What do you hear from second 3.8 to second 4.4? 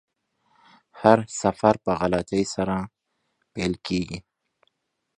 کیږي.